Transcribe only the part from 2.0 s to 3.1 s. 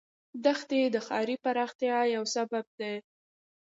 یو سبب دی.